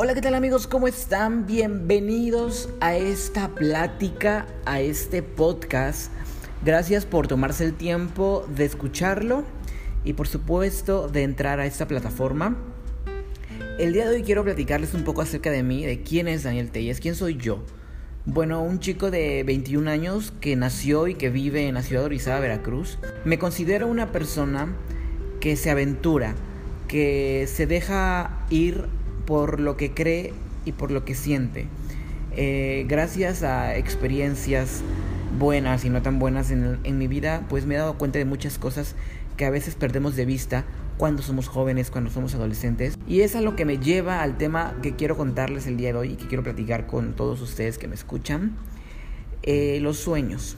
Hola, 0.00 0.14
¿qué 0.14 0.20
tal 0.20 0.34
amigos? 0.34 0.68
¿Cómo 0.68 0.86
están? 0.86 1.44
Bienvenidos 1.44 2.68
a 2.78 2.94
esta 2.94 3.48
plática, 3.48 4.46
a 4.64 4.80
este 4.80 5.24
podcast. 5.24 6.12
Gracias 6.64 7.04
por 7.04 7.26
tomarse 7.26 7.64
el 7.64 7.74
tiempo 7.74 8.46
de 8.54 8.64
escucharlo 8.64 9.42
y 10.04 10.12
por 10.12 10.28
supuesto 10.28 11.08
de 11.08 11.24
entrar 11.24 11.58
a 11.58 11.66
esta 11.66 11.88
plataforma. 11.88 12.56
El 13.80 13.92
día 13.92 14.08
de 14.08 14.14
hoy 14.14 14.22
quiero 14.22 14.44
platicarles 14.44 14.94
un 14.94 15.02
poco 15.02 15.20
acerca 15.20 15.50
de 15.50 15.64
mí, 15.64 15.84
de 15.84 16.00
quién 16.04 16.28
es 16.28 16.44
Daniel 16.44 16.70
Telles, 16.70 17.00
quién 17.00 17.16
soy 17.16 17.36
yo. 17.36 17.64
Bueno, 18.24 18.62
un 18.62 18.78
chico 18.78 19.10
de 19.10 19.42
21 19.42 19.90
años 19.90 20.32
que 20.40 20.54
nació 20.54 21.08
y 21.08 21.16
que 21.16 21.28
vive 21.28 21.66
en 21.66 21.74
la 21.74 21.82
ciudad 21.82 22.02
de 22.02 22.06
Orizaba, 22.06 22.38
Veracruz. 22.38 23.00
Me 23.24 23.40
considero 23.40 23.88
una 23.88 24.12
persona 24.12 24.76
que 25.40 25.56
se 25.56 25.72
aventura, 25.72 26.36
que 26.86 27.48
se 27.52 27.66
deja 27.66 28.46
ir 28.48 28.96
por 29.28 29.60
lo 29.60 29.76
que 29.76 29.92
cree 29.92 30.32
y 30.64 30.72
por 30.72 30.90
lo 30.90 31.04
que 31.04 31.14
siente. 31.14 31.66
Eh, 32.34 32.86
gracias 32.88 33.42
a 33.42 33.76
experiencias 33.76 34.80
buenas 35.38 35.84
y 35.84 35.90
no 35.90 36.00
tan 36.00 36.18
buenas 36.18 36.50
en, 36.50 36.78
en, 36.82 36.96
mi 36.96 37.08
vida, 37.08 37.44
pues 37.50 37.66
me 37.66 37.74
he 37.74 37.78
dado 37.78 37.98
cuenta 37.98 38.18
de 38.18 38.24
muchas 38.24 38.56
cosas 38.58 38.94
que 39.36 39.44
a 39.44 39.50
veces 39.50 39.74
perdemos 39.74 40.16
de 40.16 40.24
vista 40.24 40.64
cuando 40.96 41.20
somos 41.20 41.46
jóvenes, 41.46 41.90
cuando 41.90 42.08
somos 42.10 42.34
adolescentes. 42.34 42.96
Y 43.06 43.20
es 43.20 43.36
a 43.36 43.42
lo 43.42 43.54
que 43.54 43.66
me 43.66 43.76
lleva 43.76 44.22
al 44.22 44.38
tema 44.38 44.74
que 44.82 44.96
quiero 44.96 45.14
contarles 45.18 45.66
el 45.66 45.76
día 45.76 45.92
de 45.92 45.98
hoy 45.98 46.12
y 46.12 46.16
que 46.16 46.26
quiero 46.26 46.42
platicar 46.42 46.86
con 46.86 47.12
todos 47.12 47.42
ustedes 47.42 47.76
que 47.76 47.86
me 47.86 47.96
escuchan. 47.96 48.56
Eh, 49.42 49.78
los 49.82 49.98
sueños. 49.98 50.56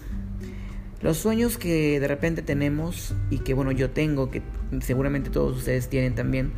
Los 1.03 1.17
sueños 1.17 1.59
que 1.59 1.99
de 1.99 2.07
repente 2.07 2.41
tenemos 2.41 3.17
y 3.31 3.39
que 3.39 3.53
bueno 3.53 3.73
yo 3.73 3.91
tengo, 3.91 4.31
que 4.31 4.43
seguramente 4.81 5.29
todos 5.29 5.57
ustedes 5.57 5.89
tienen 5.89 6.15
también 6.15 6.53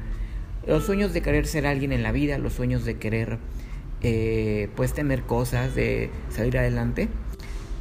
los 0.67 0.85
sueños 0.85 1.13
de 1.13 1.23
querer 1.23 1.47
ser 1.47 1.67
alguien 1.67 1.93
en 1.93 2.03
la 2.03 2.13
vida, 2.13 2.39
los 2.39 2.53
sueños 2.53 2.85
de 2.85 2.97
querer 2.97 3.39
eh, 4.03 4.69
pues 4.77 4.93
tener 4.93 5.23
cosas, 5.23 5.75
de 5.75 6.11
salir 6.31 6.59
adelante. 6.59 7.09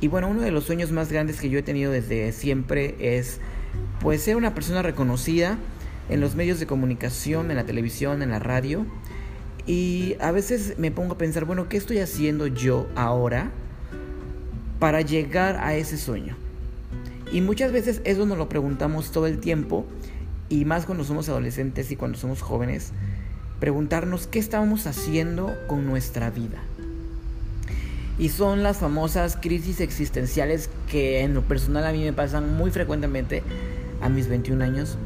Y 0.02 0.08
bueno, 0.08 0.30
uno 0.30 0.42
de 0.42 0.52
los 0.52 0.64
sueños 0.64 0.92
más 0.92 1.12
grandes 1.12 1.40
que 1.40 1.50
yo 1.50 1.60
he 1.60 1.64
tenido 1.64 1.92
desde 1.92 2.32
siempre 2.32 2.96
es 3.00 3.40
pues 4.00 4.22
ser 4.22 4.36
una 4.36 4.54
persona 4.54 4.82
reconocida 4.82 5.58
en 6.10 6.22
los 6.22 6.36
medios 6.36 6.60
de 6.60 6.66
comunicación, 6.66 7.52
en 7.52 7.58
la 7.58 7.66
televisión, 7.66 8.22
en 8.22 8.32
la 8.32 8.40
radio. 8.40 8.86
Y 9.68 10.16
a 10.20 10.32
veces 10.32 10.76
me 10.80 10.92
pongo 10.92 11.14
a 11.14 11.18
pensar, 11.18 11.46
bueno, 11.46 11.70
¿qué 11.70 11.78
estoy 11.78 12.00
haciendo 12.00 12.48
yo 12.48 12.88
ahora 12.96 13.52
para 14.80 15.02
llegar 15.02 15.58
a 15.58 15.76
ese 15.76 15.98
sueño? 15.98 16.36
Y 17.32 17.42
muchas 17.42 17.72
veces 17.72 18.02
eso 18.04 18.26
nos 18.26 18.38
lo 18.38 18.50
preguntamos 18.50 19.12
todo 19.12 19.28
el 19.28 19.40
tiempo 19.40 19.86
y 20.52 20.66
más 20.66 20.86
cuando 20.86 21.06
somos 21.06 21.30
adolescentes 21.30 21.92
y 21.92 21.96
cuando 21.96 22.18
somos 22.18 22.42
jóvenes, 22.42 22.92
preguntarnos 23.62 24.28
qué 24.28 24.38
estábamos 24.38 24.86
haciendo 24.86 25.56
con 25.68 25.86
nuestra 25.86 26.30
vida. 26.30 26.58
Y 28.20 28.30
son 28.30 28.62
las 28.62 28.78
famosas 28.78 29.38
crisis 29.38 29.80
existenciales 29.80 30.70
que 30.90 31.22
en 31.22 31.34
lo 31.34 31.42
personal 31.44 31.86
a 31.86 31.94
mí 31.94 32.04
me 32.04 32.12
pasan 32.12 32.58
muy 32.58 32.70
frecuentemente 32.70 33.44
a 34.02 34.10
mis 34.10 34.28
21 34.28 34.62
años. 34.64 34.98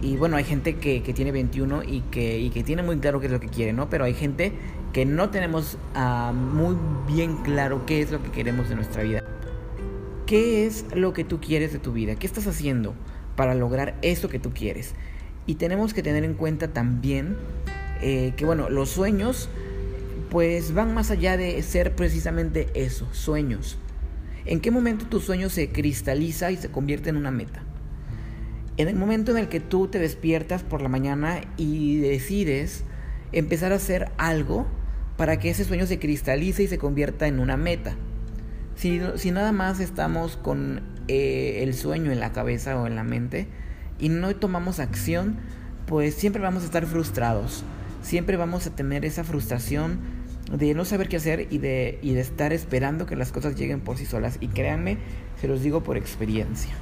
Y 0.00 0.16
bueno, 0.16 0.36
hay 0.36 0.44
gente 0.44 0.76
que, 0.76 1.02
que 1.02 1.12
tiene 1.12 1.32
21 1.32 1.82
y 1.84 2.00
que, 2.10 2.38
y 2.38 2.48
que 2.48 2.64
tiene 2.64 2.82
muy 2.82 2.96
claro 2.98 3.20
qué 3.20 3.26
es 3.26 3.32
lo 3.32 3.40
que 3.40 3.48
quiere, 3.48 3.74
¿no? 3.74 3.90
Pero 3.90 4.04
hay 4.04 4.14
gente 4.14 4.54
que 4.94 5.04
no 5.04 5.28
tenemos 5.28 5.76
uh, 5.96 6.32
muy 6.32 6.76
bien 7.06 7.36
claro 7.42 7.84
qué 7.84 8.00
es 8.00 8.10
lo 8.10 8.22
que 8.22 8.30
queremos 8.30 8.70
de 8.70 8.76
nuestra 8.76 9.02
vida. 9.02 9.22
¿Qué 10.24 10.66
es 10.66 10.86
lo 10.94 11.12
que 11.12 11.24
tú 11.24 11.40
quieres 11.40 11.74
de 11.74 11.78
tu 11.78 11.92
vida? 11.92 12.14
¿Qué 12.14 12.26
estás 12.26 12.46
haciendo? 12.46 12.94
Para 13.38 13.54
lograr 13.54 13.94
eso 14.02 14.28
que 14.28 14.40
tú 14.40 14.52
quieres. 14.52 14.94
Y 15.46 15.54
tenemos 15.54 15.94
que 15.94 16.02
tener 16.02 16.24
en 16.24 16.34
cuenta 16.34 16.72
también 16.72 17.36
eh, 18.02 18.34
que, 18.36 18.44
bueno, 18.44 18.68
los 18.68 18.88
sueños 18.88 19.48
pues 20.28 20.74
van 20.74 20.92
más 20.92 21.12
allá 21.12 21.36
de 21.36 21.62
ser 21.62 21.94
precisamente 21.94 22.66
eso, 22.74 23.06
sueños. 23.12 23.78
¿En 24.44 24.58
qué 24.58 24.72
momento 24.72 25.06
tu 25.06 25.20
sueño 25.20 25.50
se 25.50 25.70
cristaliza 25.70 26.50
y 26.50 26.56
se 26.56 26.72
convierte 26.72 27.10
en 27.10 27.16
una 27.16 27.30
meta? 27.30 27.62
En 28.76 28.88
el 28.88 28.96
momento 28.96 29.30
en 29.30 29.38
el 29.38 29.48
que 29.48 29.60
tú 29.60 29.86
te 29.86 30.00
despiertas 30.00 30.64
por 30.64 30.82
la 30.82 30.88
mañana 30.88 31.42
y 31.56 31.98
decides 31.98 32.82
empezar 33.30 33.70
a 33.70 33.76
hacer 33.76 34.10
algo 34.18 34.66
para 35.16 35.38
que 35.38 35.50
ese 35.50 35.64
sueño 35.64 35.86
se 35.86 36.00
cristalice 36.00 36.64
y 36.64 36.66
se 36.66 36.78
convierta 36.78 37.28
en 37.28 37.38
una 37.38 37.56
meta. 37.56 37.94
Si, 38.74 39.00
si 39.14 39.30
nada 39.30 39.52
más 39.52 39.78
estamos 39.78 40.36
con 40.36 40.97
eh, 41.08 41.62
el 41.62 41.74
sueño 41.74 42.12
en 42.12 42.20
la 42.20 42.32
cabeza 42.32 42.78
o 42.80 42.86
en 42.86 42.94
la 42.94 43.02
mente 43.02 43.48
y 43.98 44.08
no 44.10 44.34
tomamos 44.36 44.78
acción, 44.78 45.38
pues 45.86 46.14
siempre 46.14 46.42
vamos 46.42 46.62
a 46.62 46.66
estar 46.66 46.86
frustrados. 46.86 47.64
Siempre 48.02 48.36
vamos 48.36 48.66
a 48.66 48.76
tener 48.76 49.04
esa 49.04 49.24
frustración 49.24 49.98
de 50.52 50.72
no 50.74 50.84
saber 50.84 51.08
qué 51.08 51.16
hacer 51.16 51.48
y 51.50 51.58
de, 51.58 51.98
y 52.00 52.14
de 52.14 52.20
estar 52.20 52.52
esperando 52.52 53.06
que 53.06 53.16
las 53.16 53.32
cosas 53.32 53.56
lleguen 53.56 53.80
por 53.80 53.98
sí 53.98 54.06
solas. 54.06 54.38
Y 54.40 54.48
créanme, 54.48 54.98
se 55.40 55.48
los 55.48 55.62
digo 55.62 55.82
por 55.82 55.96
experiencia. 55.96 56.74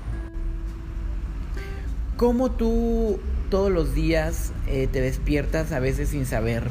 ¿Cómo 2.17 2.51
tú 2.51 3.21
todos 3.51 3.71
los 3.71 3.95
días 3.95 4.53
eh, 4.67 4.89
te 4.91 5.01
despiertas 5.01 5.73
a 5.73 5.81
veces 5.81 6.11
sin 6.11 6.27
saber 6.27 6.65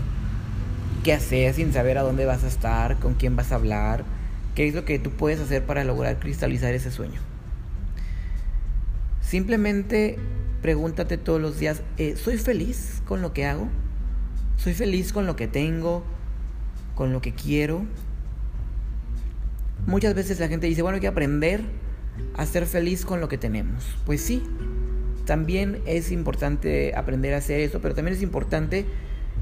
qué 1.03 1.13
hacer, 1.13 1.53
sin 1.53 1.71
saber 1.71 1.97
a 1.97 2.01
dónde 2.01 2.25
vas 2.25 2.43
a 2.43 2.47
estar, 2.47 2.97
con 2.99 3.13
quién 3.15 3.35
vas 3.35 3.51
a 3.51 3.55
hablar? 3.55 4.03
¿Qué 4.55 4.67
es 4.67 4.75
lo 4.75 4.85
que 4.85 4.99
tú 4.99 5.11
puedes 5.11 5.39
hacer 5.39 5.65
para 5.65 5.83
lograr 5.83 6.19
cristalizar 6.19 6.73
ese 6.73 6.91
sueño? 6.91 7.34
Simplemente 9.25 10.17
pregúntate 10.61 11.17
todos 11.17 11.41
los 11.41 11.59
días, 11.59 11.81
eh, 11.97 12.15
¿soy 12.15 12.37
feliz 12.37 13.01
con 13.05 13.21
lo 13.21 13.33
que 13.33 13.45
hago? 13.45 13.67
¿Soy 14.57 14.73
feliz 14.73 15.13
con 15.13 15.25
lo 15.25 15.35
que 15.35 15.47
tengo? 15.47 16.03
¿Con 16.95 17.11
lo 17.11 17.21
que 17.21 17.33
quiero? 17.33 17.85
Muchas 19.87 20.15
veces 20.15 20.39
la 20.39 20.47
gente 20.47 20.67
dice, 20.67 20.81
bueno, 20.81 20.95
hay 20.95 21.01
que 21.01 21.07
aprender 21.07 21.61
a 22.35 22.45
ser 22.45 22.65
feliz 22.65 23.05
con 23.05 23.19
lo 23.19 23.27
que 23.27 23.37
tenemos. 23.37 23.95
Pues 24.05 24.21
sí, 24.21 24.43
también 25.25 25.81
es 25.85 26.11
importante 26.11 26.93
aprender 26.95 27.33
a 27.33 27.37
hacer 27.37 27.59
eso, 27.59 27.81
pero 27.81 27.95
también 27.95 28.15
es 28.15 28.23
importante 28.23 28.85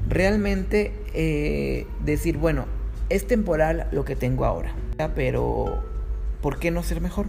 realmente 0.08 0.92
eh, 1.12 1.86
decir, 2.04 2.38
bueno, 2.38 2.66
es 3.08 3.26
temporal 3.26 3.86
lo 3.92 4.04
que 4.04 4.16
tengo 4.16 4.44
ahora 4.44 4.74
pero 5.14 5.82
¿por 6.40 6.58
qué 6.58 6.70
no 6.70 6.82
ser 6.82 7.00
mejor? 7.00 7.26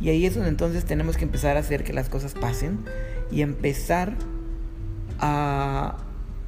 Y 0.00 0.08
ahí 0.08 0.26
es 0.26 0.34
donde 0.34 0.48
entonces 0.48 0.84
tenemos 0.84 1.16
que 1.16 1.24
empezar 1.24 1.56
a 1.56 1.60
hacer 1.60 1.84
que 1.84 1.92
las 1.92 2.08
cosas 2.08 2.34
pasen 2.34 2.80
y 3.30 3.42
empezar 3.42 4.16
a 5.18 5.98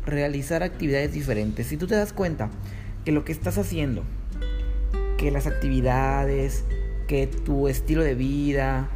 realizar 0.06 0.62
actividades 0.62 1.12
diferentes. 1.12 1.66
Si 1.66 1.76
tú 1.76 1.86
te 1.86 1.94
das 1.94 2.12
cuenta 2.12 2.50
que 3.04 3.12
lo 3.12 3.24
que 3.24 3.32
estás 3.32 3.58
haciendo, 3.58 4.04
que 5.18 5.30
las 5.30 5.46
actividades, 5.46 6.64
que 7.06 7.26
tu 7.26 7.68
estilo 7.68 8.02
de 8.02 8.14
vida, 8.14 8.88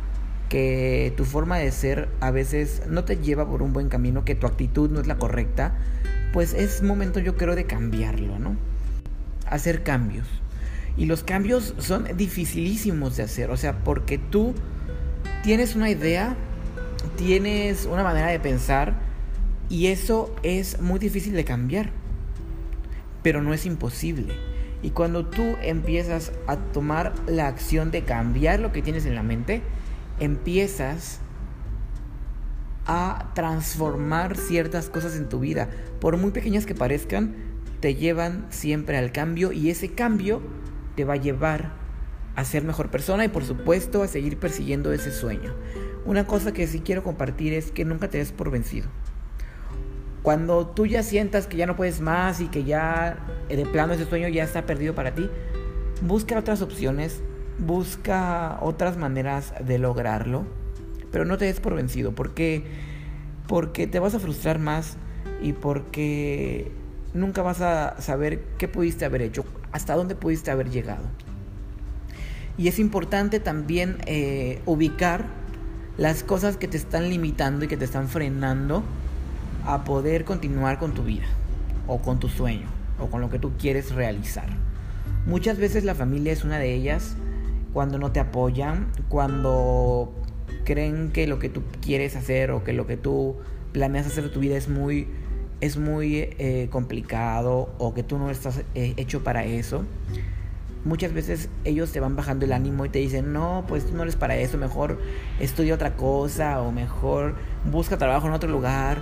que 0.49 1.12
tu 1.16 1.25
forma 1.25 1.59
de 1.59 1.71
ser 1.71 2.09
a 2.21 2.31
veces 2.31 2.83
no 2.89 3.05
te 3.05 3.16
lleva 3.16 3.49
por 3.49 3.62
un 3.62 3.72
buen 3.72 3.89
camino, 3.89 4.25
que 4.25 4.34
tu 4.34 4.47
actitud 4.47 4.91
no 4.91 5.00
es 5.00 5.06
la 5.06 5.19
correcta, 5.19 5.77
pues 6.33 6.55
es 6.55 6.83
momento 6.83 7.21
yo 7.21 7.37
creo 7.37 7.55
de 7.55 7.65
cambiarlo, 7.65 8.39
¿no? 8.39 8.56
hacer 9.47 9.83
cambios. 9.83 10.27
Y 10.97 11.07
los 11.07 11.23
cambios 11.23 11.75
son 11.79 12.07
dificilísimos 12.17 13.17
de 13.17 13.25
hacer, 13.25 13.51
o 13.51 13.57
sea, 13.57 13.84
porque 13.84 14.19
tú 14.19 14.55
tienes 15.43 15.77
una 15.77 15.91
idea, 15.91 16.37
tienes 17.17 17.87
una 17.87 18.03
manera 18.03 18.29
de 18.29 18.41
pensar 18.41 18.95
y 19.69 19.89
eso 19.89 20.34
es 20.43 20.81
muy 20.81 20.99
difícil 20.99 21.34
de 21.34 21.45
cambiar, 21.45 21.91
pero 23.23 23.43
no 23.43 23.53
es 23.53 23.67
imposible. 23.67 24.34
Y 24.83 24.91
cuando 24.91 25.27
tú 25.27 25.57
empiezas 25.62 26.33
a 26.47 26.57
tomar 26.57 27.13
la 27.27 27.49
acción 27.49 27.91
de 27.91 28.05
cambiar 28.05 28.61
lo 28.61 28.73
que 28.73 28.83
tienes 28.83 29.07
en 29.07 29.15
la 29.15 29.23
mente, 29.23 29.63
empiezas 30.21 31.21
a 32.87 33.33
transformar 33.34 34.37
ciertas 34.37 34.89
cosas 34.89 35.16
en 35.16 35.28
tu 35.28 35.41
vida, 35.41 35.69
por 36.01 36.16
muy 36.16 36.31
pequeñas 36.31 36.66
que 36.66 36.75
parezcan, 36.75 37.34
te 37.81 37.95
llevan 37.95 38.47
siempre 38.51 38.97
al 38.97 39.13
cambio 39.13 39.53
y 39.53 39.71
ese 39.71 39.92
cambio 39.92 40.41
te 40.97 41.04
va 41.04 41.15
a 41.15 41.16
llevar 41.16 41.72
a 42.34 42.45
ser 42.45 42.65
mejor 42.65 42.91
persona 42.91 43.25
y 43.25 43.28
por 43.28 43.45
supuesto 43.45 44.03
a 44.03 44.09
seguir 44.09 44.39
persiguiendo 44.39 44.93
ese 44.93 45.10
sueño. 45.10 45.54
Una 46.04 46.27
cosa 46.27 46.53
que 46.53 46.66
sí 46.66 46.81
quiero 46.81 47.03
compartir 47.03 47.53
es 47.53 47.71
que 47.71 47.84
nunca 47.84 48.09
te 48.09 48.19
des 48.19 48.33
por 48.33 48.51
vencido. 48.51 48.89
Cuando 50.22 50.66
tú 50.66 50.87
ya 50.87 51.03
sientas 51.03 51.47
que 51.47 51.57
ya 51.57 51.66
no 51.66 51.77
puedes 51.77 52.01
más 52.01 52.41
y 52.41 52.48
que 52.48 52.65
ya 52.65 53.19
eh, 53.48 53.57
de 53.57 53.65
plano 53.65 53.93
ese 53.93 54.07
sueño 54.07 54.28
ya 54.28 54.45
está 54.45 54.66
perdido 54.66 54.95
para 54.95 55.15
ti, 55.15 55.31
busca 56.03 56.39
otras 56.39 56.63
opciones, 56.63 57.22
busca 57.59 58.59
otras 58.60 58.97
maneras 58.97 59.54
de 59.65 59.78
lograrlo, 59.78 60.45
pero 61.13 61.25
no 61.25 61.39
te 61.39 61.45
des 61.45 61.60
por 61.60 61.75
vencido 61.75 62.13
porque 62.13 62.65
porque 63.47 63.87
te 63.87 64.01
vas 64.01 64.15
a 64.15 64.19
frustrar 64.19 64.59
más 64.59 64.97
y 65.41 65.53
porque 65.53 66.72
nunca 67.15 67.42
vas 67.42 67.60
a 67.60 68.01
saber 68.01 68.42
qué 68.59 68.69
pudiste 68.69 69.04
haber 69.04 69.22
hecho, 69.22 69.45
hasta 69.77 69.95
dónde 69.95 70.15
pudiste 70.15 70.51
haber 70.51 70.71
llegado. 70.71 71.05
Y 72.59 72.69
es 72.69 72.78
importante 72.78 73.41
también 73.41 73.99
eh, 74.07 74.63
ubicar 74.65 75.27
las 75.99 76.23
cosas 76.23 76.57
que 76.57 76.67
te 76.67 76.77
están 76.77 77.11
limitando 77.11 77.65
y 77.67 77.69
que 77.69 77.77
te 77.77 77.84
están 77.84 78.09
frenando 78.09 78.83
a 79.67 79.84
poder 79.84 80.25
continuar 80.25 80.78
con 80.78 80.95
tu 80.95 81.03
vida. 81.03 81.27
o 81.89 81.99
con 81.99 82.19
tu 82.19 82.28
sueño 82.28 82.67
o 82.99 83.07
con 83.07 83.21
lo 83.21 83.31
que 83.31 83.39
tú 83.39 83.53
quieres 83.59 83.95
realizar. 83.95 84.49
Muchas 85.25 85.59
veces 85.59 85.84
la 85.84 85.95
familia 85.95 86.33
es 86.33 86.43
una 86.43 86.59
de 86.59 86.75
ellas 86.75 87.15
cuando 87.73 87.97
no 87.99 88.11
te 88.11 88.19
apoyan, 88.19 88.89
cuando 89.09 90.13
creen 90.65 91.13
que 91.13 91.28
lo 91.28 91.39
que 91.39 91.49
tú 91.49 91.63
quieres 91.81 92.17
hacer 92.17 92.51
o 92.51 92.65
que 92.65 92.73
lo 92.73 92.89
que 92.89 92.97
tú 92.97 93.37
planeas 93.73 94.07
hacer 94.07 94.33
tu 94.33 94.41
vida 94.41 94.57
es 94.57 94.69
muy, 94.69 95.07
es 95.60 95.76
muy 95.76 96.28
eh, 96.38 96.68
complicado 96.70 97.70
o 97.78 97.94
que 97.94 98.03
tú 98.03 98.18
no 98.18 98.30
estás 98.30 98.62
eh, 98.74 98.94
hecho 98.97 99.24
para 99.24 99.44
eso. 99.44 99.84
Muchas 100.84 101.12
veces 101.12 101.48
ellos 101.64 101.91
te 101.91 101.98
van 101.98 102.14
bajando 102.14 102.44
el 102.44 102.53
ánimo 102.53 102.84
y 102.84 102.88
te 102.88 103.00
dicen, 103.00 103.32
no, 103.32 103.64
pues 103.66 103.86
tú 103.86 103.94
no 103.94 104.03
eres 104.03 104.14
para 104.14 104.36
eso, 104.36 104.56
mejor 104.56 105.00
estudia 105.41 105.74
otra 105.74 105.97
cosa 105.97 106.60
o 106.60 106.70
mejor 106.70 107.34
busca 107.70 107.98
trabajo 107.98 108.28
en 108.28 108.34
otro 108.34 108.48
lugar 108.48 108.98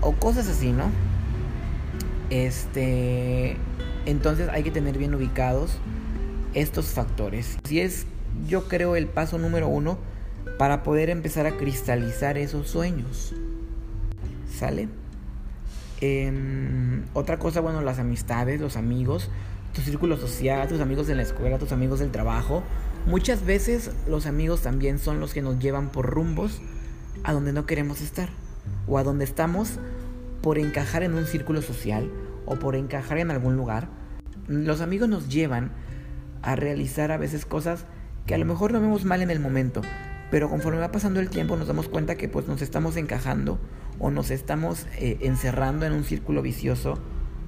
o 0.00 0.12
cosas 0.12 0.48
así, 0.48 0.72
¿no? 0.72 0.90
Este, 2.30 3.56
entonces 4.06 4.48
hay 4.48 4.62
que 4.62 4.70
tener 4.70 4.96
bien 4.96 5.14
ubicados 5.14 5.78
estos 6.54 6.86
factores. 6.86 7.58
Si 7.64 7.80
es, 7.80 8.06
yo 8.48 8.66
creo, 8.68 8.96
el 8.96 9.06
paso 9.06 9.38
número 9.38 9.68
uno 9.68 9.98
para 10.58 10.82
poder 10.82 11.10
empezar 11.10 11.46
a 11.46 11.56
cristalizar 11.56 12.38
esos 12.38 12.68
sueños. 12.68 13.34
¿Sale? 14.58 14.88
Em, 16.06 17.06
otra 17.14 17.38
cosa, 17.38 17.62
bueno, 17.62 17.80
las 17.80 17.98
amistades, 17.98 18.60
los 18.60 18.76
amigos, 18.76 19.30
tu 19.72 19.80
círculo 19.80 20.18
social, 20.18 20.68
tus 20.68 20.82
amigos 20.82 21.06
de 21.06 21.14
la 21.14 21.22
escuela, 21.22 21.58
tus 21.58 21.72
amigos 21.72 21.98
del 21.98 22.10
trabajo. 22.10 22.62
Muchas 23.06 23.46
veces 23.46 23.90
los 24.06 24.26
amigos 24.26 24.60
también 24.60 24.98
son 24.98 25.18
los 25.18 25.32
que 25.32 25.40
nos 25.40 25.58
llevan 25.58 25.88
por 25.88 26.04
rumbos 26.04 26.60
a 27.22 27.32
donde 27.32 27.54
no 27.54 27.64
queremos 27.64 28.02
estar 28.02 28.28
o 28.86 28.98
a 28.98 29.02
donde 29.02 29.24
estamos 29.24 29.78
por 30.42 30.58
encajar 30.58 31.04
en 31.04 31.14
un 31.14 31.24
círculo 31.24 31.62
social 31.62 32.10
o 32.44 32.56
por 32.56 32.76
encajar 32.76 33.16
en 33.16 33.30
algún 33.30 33.56
lugar. 33.56 33.88
Los 34.46 34.82
amigos 34.82 35.08
nos 35.08 35.30
llevan 35.30 35.72
a 36.42 36.54
realizar 36.54 37.12
a 37.12 37.16
veces 37.16 37.46
cosas 37.46 37.86
que 38.26 38.34
a 38.34 38.38
lo 38.38 38.44
mejor 38.44 38.72
no 38.72 38.80
vemos 38.82 39.06
mal 39.06 39.22
en 39.22 39.30
el 39.30 39.40
momento, 39.40 39.80
pero 40.30 40.50
conforme 40.50 40.80
va 40.80 40.92
pasando 40.92 41.20
el 41.20 41.30
tiempo 41.30 41.56
nos 41.56 41.68
damos 41.68 41.88
cuenta 41.88 42.16
que 42.16 42.28
pues 42.28 42.46
nos 42.46 42.60
estamos 42.60 42.98
encajando 42.98 43.58
o 43.98 44.10
nos 44.10 44.30
estamos 44.30 44.86
eh, 44.98 45.18
encerrando 45.20 45.86
en 45.86 45.92
un 45.92 46.04
círculo 46.04 46.42
vicioso 46.42 46.98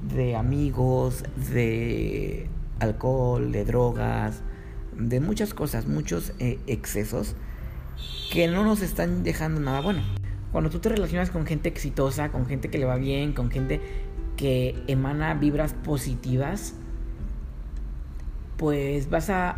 de 0.03 0.37
amigos, 0.37 1.25
de 1.53 2.49
alcohol, 2.81 3.53
de 3.53 3.65
drogas, 3.65 4.43
de 4.97 5.21
muchas 5.21 5.55
cosas, 5.55 5.87
muchos 5.87 6.33
eh, 6.39 6.59
excesos 6.67 7.35
que 8.33 8.49
no 8.49 8.65
nos 8.65 8.83
están 8.83 9.23
dejando 9.23 9.61
nada 9.61 9.81
bueno. 9.81 10.03
Cuando 10.53 10.71
tú 10.71 10.79
te 10.79 10.89
relacionas 10.89 11.31
con 11.31 11.47
gente 11.47 11.69
exitosa, 11.69 12.31
con 12.31 12.47
gente 12.47 12.71
que 12.71 12.79
le 12.79 12.85
va 12.85 12.97
bien, 12.97 13.33
con 13.33 13.51
gente 13.51 13.81
que 14.37 14.83
emana 14.87 15.35
vibras 15.35 15.75
positivas, 15.75 16.75
pues 18.57 19.11
vas 19.11 19.31
a 19.31 19.57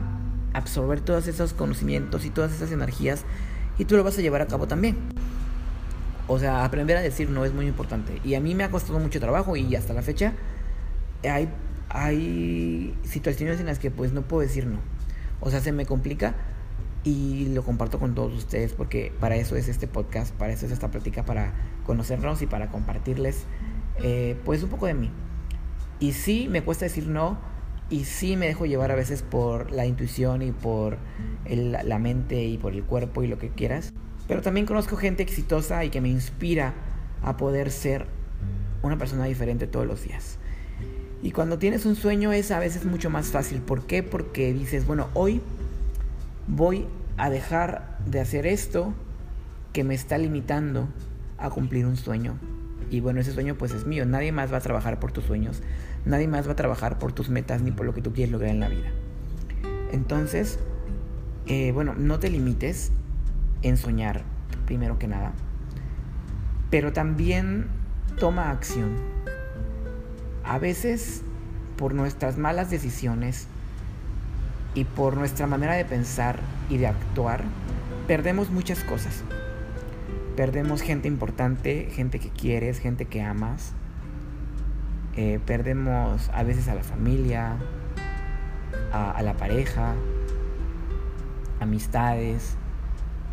absorber 0.54 1.00
todos 1.00 1.28
esos 1.28 1.52
conocimientos 1.52 2.24
y 2.24 2.30
todas 2.30 2.52
esas 2.52 2.72
energías 2.72 3.24
y 3.78 3.84
tú 3.84 3.96
lo 3.96 4.04
vas 4.04 4.18
a 4.18 4.22
llevar 4.22 4.42
a 4.42 4.46
cabo 4.46 4.66
también. 4.66 4.96
O 6.28 6.38
sea, 6.38 6.64
aprender 6.64 6.96
a 6.96 7.00
decir 7.00 7.30
no 7.30 7.44
es 7.44 7.52
muy 7.52 7.66
importante. 7.66 8.20
Y 8.22 8.34
a 8.34 8.40
mí 8.40 8.54
me 8.54 8.62
ha 8.62 8.70
costado 8.70 8.98
mucho 8.98 9.18
trabajo 9.18 9.56
y 9.56 9.74
hasta 9.74 9.94
la 9.94 10.02
fecha 10.02 10.34
hay, 11.24 11.48
hay 11.88 12.94
situaciones 13.02 13.58
en 13.60 13.66
las 13.66 13.78
que 13.78 13.90
pues 13.90 14.12
no 14.12 14.22
puedo 14.22 14.42
decir 14.42 14.66
no. 14.66 14.78
O 15.40 15.50
sea, 15.50 15.60
se 15.60 15.72
me 15.72 15.86
complica 15.86 16.34
y 17.02 17.48
lo 17.54 17.62
comparto 17.64 17.98
con 17.98 18.14
todos 18.14 18.34
ustedes 18.34 18.74
porque 18.74 19.12
para 19.18 19.36
eso 19.36 19.56
es 19.56 19.68
este 19.68 19.86
podcast, 19.86 20.34
para 20.34 20.52
eso 20.52 20.66
es 20.66 20.72
esta 20.72 20.90
práctica, 20.90 21.24
para 21.24 21.54
conocernos 21.86 22.42
y 22.42 22.46
para 22.46 22.68
compartirles 22.68 23.44
eh, 24.02 24.36
pues 24.44 24.62
un 24.62 24.68
poco 24.68 24.86
de 24.86 24.94
mí. 24.94 25.10
Y 25.98 26.12
sí 26.12 26.46
me 26.50 26.62
cuesta 26.62 26.84
decir 26.84 27.08
no 27.08 27.38
y 27.88 28.04
sí 28.04 28.36
me 28.36 28.46
dejo 28.46 28.66
llevar 28.66 28.90
a 28.90 28.94
veces 28.94 29.22
por 29.22 29.70
la 29.72 29.86
intuición 29.86 30.42
y 30.42 30.52
por 30.52 30.98
la 31.46 31.98
mente 31.98 32.44
y 32.44 32.58
por 32.58 32.74
el 32.74 32.84
cuerpo 32.84 33.22
y 33.22 33.28
lo 33.28 33.38
que 33.38 33.48
quieras. 33.48 33.94
Pero 34.28 34.42
también 34.42 34.66
conozco 34.66 34.96
gente 34.96 35.22
exitosa 35.22 35.84
y 35.84 35.90
que 35.90 36.00
me 36.00 36.10
inspira 36.10 36.74
a 37.22 37.36
poder 37.36 37.70
ser 37.70 38.06
una 38.82 38.98
persona 38.98 39.24
diferente 39.24 39.66
todos 39.66 39.86
los 39.86 40.04
días. 40.04 40.38
Y 41.22 41.32
cuando 41.32 41.58
tienes 41.58 41.84
un 41.84 41.96
sueño 41.96 42.32
es 42.32 42.50
a 42.50 42.60
veces 42.60 42.84
mucho 42.84 43.10
más 43.10 43.28
fácil. 43.28 43.60
¿Por 43.60 43.86
qué? 43.86 44.02
Porque 44.02 44.52
dices, 44.52 44.86
bueno, 44.86 45.08
hoy 45.14 45.40
voy 46.46 46.86
a 47.16 47.30
dejar 47.30 47.98
de 48.06 48.20
hacer 48.20 48.46
esto 48.46 48.94
que 49.72 49.82
me 49.82 49.94
está 49.94 50.18
limitando 50.18 50.88
a 51.38 51.50
cumplir 51.50 51.86
un 51.86 51.96
sueño. 51.96 52.38
Y 52.90 53.00
bueno, 53.00 53.20
ese 53.20 53.32
sueño 53.32 53.56
pues 53.56 53.72
es 53.72 53.86
mío. 53.86 54.06
Nadie 54.06 54.30
más 54.30 54.52
va 54.52 54.58
a 54.58 54.60
trabajar 54.60 55.00
por 55.00 55.10
tus 55.10 55.24
sueños. 55.24 55.62
Nadie 56.04 56.28
más 56.28 56.46
va 56.46 56.52
a 56.52 56.56
trabajar 56.56 56.98
por 56.98 57.12
tus 57.12 57.28
metas 57.28 57.62
ni 57.62 57.72
por 57.72 57.84
lo 57.84 57.94
que 57.94 58.02
tú 58.02 58.12
quieres 58.12 58.30
lograr 58.30 58.50
en 58.50 58.60
la 58.60 58.68
vida. 58.68 58.90
Entonces, 59.92 60.58
eh, 61.46 61.72
bueno, 61.72 61.94
no 61.94 62.18
te 62.18 62.30
limites 62.30 62.92
en 63.62 63.76
soñar, 63.76 64.22
primero 64.66 64.98
que 64.98 65.08
nada. 65.08 65.32
Pero 66.70 66.92
también 66.92 67.68
toma 68.18 68.50
acción. 68.50 68.96
A 70.44 70.58
veces, 70.58 71.22
por 71.76 71.94
nuestras 71.94 72.38
malas 72.38 72.70
decisiones 72.70 73.48
y 74.74 74.84
por 74.84 75.16
nuestra 75.16 75.46
manera 75.46 75.74
de 75.74 75.84
pensar 75.84 76.38
y 76.68 76.78
de 76.78 76.86
actuar, 76.86 77.44
perdemos 78.06 78.50
muchas 78.50 78.84
cosas. 78.84 79.22
Perdemos 80.36 80.82
gente 80.82 81.08
importante, 81.08 81.88
gente 81.90 82.18
que 82.18 82.30
quieres, 82.30 82.78
gente 82.78 83.06
que 83.06 83.22
amas. 83.22 83.72
Eh, 85.16 85.40
perdemos 85.44 86.28
a 86.32 86.44
veces 86.44 86.68
a 86.68 86.74
la 86.74 86.84
familia, 86.84 87.56
a 88.92 89.20
la 89.22 89.34
pareja, 89.34 89.94
amistades, 91.60 92.56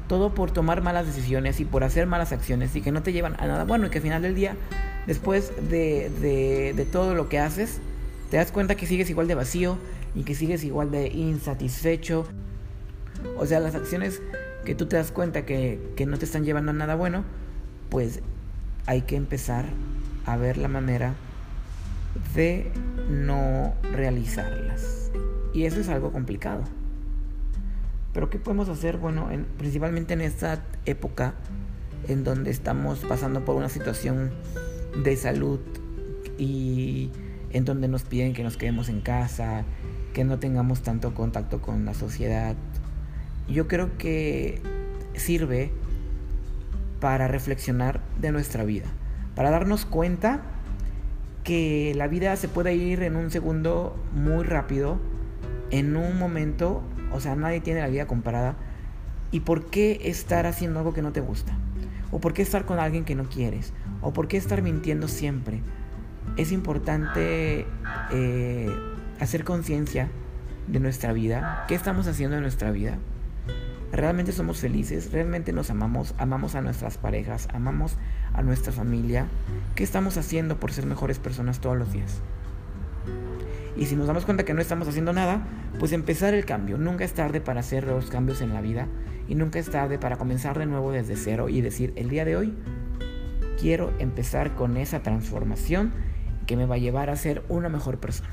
todo 0.08 0.34
por 0.34 0.52
tomar 0.52 0.82
malas 0.82 1.06
decisiones 1.06 1.60
y 1.60 1.66
por 1.66 1.84
hacer 1.84 2.08
malas 2.08 2.32
acciones 2.32 2.76
y 2.76 2.82
que 2.82 2.92
no 2.92 3.04
te 3.04 3.14
llevan 3.14 3.36
a 3.40 3.48
nada 3.48 3.64
bueno 3.64 3.88
y 3.88 3.90
que 3.90 3.98
al 3.98 4.04
final 4.04 4.22
del 4.22 4.36
día, 4.36 4.56
después 5.08 5.52
de, 5.70 6.10
de, 6.76 6.86
todo 6.86 7.16
lo 7.16 7.30
que 7.30 7.40
haces, 7.40 7.80
te 8.30 8.38
das 8.38 8.52
cuenta 8.52 8.76
que 8.76 8.86
sigues 8.86 9.10
igual 9.10 9.28
de 9.28 9.36
vacío 9.36 9.78
y 10.14 10.24
que 10.24 10.36
sigues 10.36 10.64
igual 10.64 10.92
de 10.92 11.08
insatisfecho. 11.08 12.28
O 13.38 13.46
sea, 13.46 13.60
las 13.60 13.76
acciones 13.76 14.22
que 14.66 14.76
tú 14.76 14.86
te 14.86 14.98
das 14.98 15.12
cuenta 15.12 15.46
que, 15.46 15.80
que 15.96 16.06
no 16.06 16.18
te 16.18 16.26
están 16.26 16.44
llevando 16.44 16.72
a 16.72 16.74
nada 16.74 16.96
bueno, 16.96 17.24
pues 17.90 18.22
hay 18.86 19.02
que 19.02 19.16
empezar 19.16 19.66
a 20.26 20.38
ver 20.38 20.58
la 20.58 20.68
manera 20.68 21.14
de 22.36 22.72
no 23.10 23.74
realizarlas. 23.92 25.12
Y 25.54 25.66
eso 25.66 25.80
es 25.80 25.90
algo 25.90 26.12
complicado. 26.12 26.64
Pero 28.16 28.30
¿qué 28.30 28.40
podemos 28.40 28.70
hacer? 28.70 28.96
Bueno, 28.96 29.28
principalmente 29.58 30.14
en 30.14 30.22
esta 30.22 30.64
época 30.86 31.34
en 32.08 32.24
donde 32.24 32.50
estamos 32.50 33.00
pasando 33.00 33.44
por 33.44 33.58
una 33.58 33.68
situación 33.68 34.32
de 35.04 35.18
salud 35.18 35.60
y 36.38 37.12
en 37.52 37.66
donde 37.66 37.90
nos 37.90 38.04
piden 38.04 38.32
que 38.32 38.42
nos 38.42 38.56
quedemos 38.56 38.88
en 38.88 39.02
casa, 39.02 39.66
que 40.14 40.24
no 40.24 40.40
tengamos 40.40 40.82
tanto 40.82 41.14
contacto 41.14 41.62
con 41.62 41.84
la 41.84 41.94
sociedad. 41.94 42.56
Yo 43.50 43.68
creo 43.68 43.98
que 43.98 44.62
sirve 45.16 45.74
para 47.02 47.28
reflexionar 47.28 48.00
de 48.22 48.32
nuestra 48.32 48.64
vida, 48.64 48.86
para 49.36 49.50
darnos 49.50 49.86
cuenta 49.86 50.42
que 51.44 51.92
la 51.98 52.08
vida 52.08 52.34
se 52.38 52.48
puede 52.48 52.76
ir 52.76 53.04
en 53.04 53.18
un 53.18 53.30
segundo 53.30 54.02
muy 54.14 54.46
rápido, 54.46 55.00
en 55.70 55.98
un 55.98 56.18
momento 56.18 56.82
o 57.16 57.20
sea, 57.22 57.36
nadie 57.36 57.62
tiene 57.62 57.80
la 57.80 57.88
vida 57.88 58.08
comparada. 58.08 58.56
¿Y 59.32 59.40
por 59.42 59.66
qué 59.68 60.02
estar 60.04 60.46
haciendo 60.46 60.80
algo 60.80 60.94
que 60.94 61.02
no 61.02 61.12
te 61.12 61.22
gusta? 61.22 61.58
¿O 62.12 62.20
por 62.20 62.34
qué 62.34 62.42
estar 62.42 62.66
con 62.66 62.80
alguien 62.80 63.06
que 63.06 63.16
no 63.16 63.26
quieres? 63.26 63.74
¿O 64.02 64.14
por 64.14 64.28
qué 64.28 64.38
estar 64.38 64.62
mintiendo 64.62 65.08
siempre? 65.08 65.62
Es 66.38 66.52
importante 66.52 67.66
eh, 68.12 68.70
hacer 69.20 69.44
conciencia 69.44 70.10
de 70.68 70.80
nuestra 70.80 71.14
vida. 71.14 71.66
¿Qué 71.68 71.76
estamos 71.76 72.08
haciendo 72.08 72.36
en 72.36 72.42
nuestra 72.42 72.72
vida? 72.72 72.98
¿Realmente 73.92 74.32
somos 74.32 74.60
felices? 74.60 75.12
¿Realmente 75.12 75.54
nos 75.54 75.70
amamos? 75.70 76.16
¿Amamos 76.18 76.56
a 76.56 76.62
nuestras 76.62 76.98
parejas? 76.98 77.48
¿Amamos 77.54 77.96
a 78.34 78.42
nuestra 78.42 78.74
familia? 78.74 79.28
¿Qué 79.76 79.84
estamos 79.84 80.18
haciendo 80.18 80.60
por 80.60 80.74
ser 80.74 80.86
mejores 80.86 81.20
personas 81.20 81.62
todos 81.62 81.78
los 81.78 81.94
días? 81.94 82.22
Y 83.78 83.86
si 83.86 83.96
nos 83.96 84.08
damos 84.08 84.26
cuenta 84.26 84.46
que 84.46 84.54
no 84.54 84.62
estamos 84.62 84.88
haciendo 84.88 85.12
nada, 85.12 85.46
pues 85.80 85.92
empezar 85.92 86.34
el 86.34 86.46
cambio. 86.46 86.78
Nunca 86.78 87.04
es 87.04 87.14
tarde 87.14 87.42
para 87.42 87.60
hacer 87.60 87.86
los 87.86 88.10
cambios 88.10 88.42
en 88.42 88.54
la 88.54 88.62
vida 88.62 88.88
y 89.28 89.36
nunca 89.36 89.60
es 89.60 89.70
tarde 89.70 90.00
para 90.00 90.18
comenzar 90.18 90.58
de 90.58 90.66
nuevo 90.66 90.92
desde 90.92 91.16
cero 91.16 91.50
y 91.50 91.62
decir, 91.62 91.92
el 91.96 92.10
día 92.10 92.26
de 92.26 92.38
hoy 92.38 92.54
quiero 93.60 93.92
empezar 94.00 94.56
con 94.56 94.78
esa 94.78 95.02
transformación 95.02 95.92
que 96.46 96.56
me 96.56 96.66
va 96.66 96.76
a 96.76 96.78
llevar 96.80 97.10
a 97.10 97.16
ser 97.16 97.44
una 97.50 97.68
mejor 97.68 97.98
persona. 97.98 98.30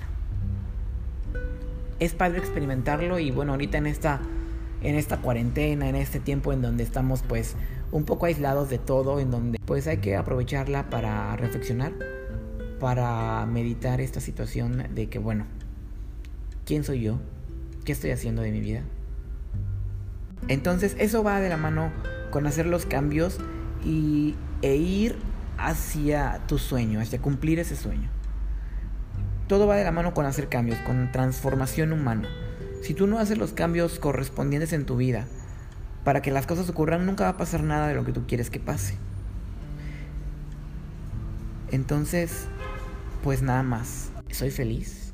Es 1.99 2.15
padre 2.15 2.39
experimentarlo 2.39 3.19
y 3.19 3.31
bueno, 3.31 3.53
ahorita 3.53 3.79
en 3.79 3.87
esta 3.87 4.21
en 4.83 4.97
esta 4.97 5.19
cuarentena, 5.19 5.89
en 5.89 5.95
este 5.95 6.19
tiempo 6.19 6.53
en 6.53 6.61
donde 6.61 6.83
estamos 6.83 7.23
pues 7.23 7.55
un 7.93 8.05
poco 8.05 8.27
aislados 8.27 8.69
de 8.69 8.79
todo, 8.79 9.21
en 9.21 9.31
donde 9.31 9.61
pues 9.65 9.87
hay 9.87 9.99
que 9.99 10.17
aprovecharla 10.17 10.91
para 10.91 11.37
reflexionar 11.37 11.93
para 12.83 13.47
meditar 13.47 14.01
esta 14.01 14.21
situación 14.21 14.89
de 14.93 15.09
que, 15.09 15.21
bueno, 15.21 15.47
¿quién 16.67 16.83
soy 16.83 17.01
yo? 17.01 17.21
¿Qué 17.85 17.93
estoy 17.93 18.11
haciendo 18.11 18.43
de 18.43 18.51
mi 18.51 18.59
vida? 18.59 18.83
Entonces 20.49 20.97
eso 20.99 21.23
va 21.23 21.39
de 21.39 21.49
la 21.49 21.57
mano 21.57 21.93
con 22.33 22.45
hacer 22.45 22.67
los 22.67 22.85
cambios 22.85 23.39
y, 23.85 24.35
e 24.63 24.75
ir 24.75 25.17
hacia 25.59 26.41
tu 26.49 26.59
sueño, 26.59 26.99
hacia 26.99 27.23
cumplir 27.23 27.61
ese 27.61 27.77
sueño. 27.77 28.09
Todo 29.47 29.69
va 29.69 29.77
de 29.77 29.85
la 29.85 29.93
mano 29.93 30.13
con 30.13 30.27
hacer 30.27 30.49
cambios, 30.49 30.81
con 30.81 31.13
transformación 31.13 31.93
humana. 31.93 32.29
Si 32.83 32.95
tú 32.95 33.07
no 33.07 33.21
haces 33.21 33.39
los 33.39 33.53
cambios 33.53 34.01
correspondientes 34.01 34.73
en 34.73 34.87
tu 34.87 34.97
vida 34.97 35.29
para 36.03 36.21
que 36.21 36.33
las 36.33 36.49
cosas 36.49 36.69
ocurran, 36.69 37.07
nunca 37.07 37.23
va 37.23 37.31
a 37.31 37.37
pasar 37.37 37.63
nada 37.63 37.87
de 37.87 37.95
lo 37.95 38.05
que 38.05 38.13
tú 38.13 38.27
quieres 38.27 38.51
que 38.51 38.59
pase. 38.59 38.97
Entonces, 41.71 42.49
pues 43.23 43.43
nada 43.43 43.63
más, 43.63 44.11
soy 44.31 44.51
feliz. 44.51 45.13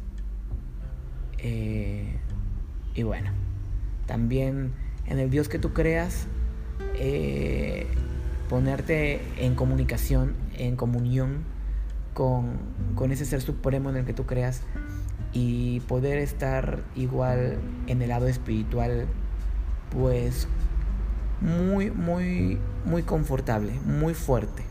Eh, 1.39 2.17
y 2.95 3.03
bueno, 3.03 3.31
también 4.07 4.73
en 5.07 5.19
el 5.19 5.31
Dios 5.31 5.49
que 5.49 5.59
tú 5.59 5.73
creas, 5.73 6.27
eh, 6.95 7.87
ponerte 8.49 9.21
en 9.37 9.55
comunicación, 9.55 10.35
en 10.57 10.77
comunión 10.77 11.45
con, 12.15 12.59
con 12.95 13.13
ese 13.13 13.25
ser 13.25 13.43
supremo 13.43 13.91
en 13.91 13.97
el 13.97 14.05
que 14.05 14.15
tú 14.15 14.27
creas 14.27 14.63
y 15.33 15.81
poder 15.81 16.19
estar 16.19 16.83
igual 16.97 17.59
en 17.87 18.03
el 18.03 18.09
lado 18.09 18.27
espiritual, 18.27 19.07
pues 19.91 20.49
muy, 21.41 21.91
muy, 21.91 22.59
muy 22.85 23.03
confortable, 23.03 23.73
muy 23.85 24.15
fuerte. 24.15 24.63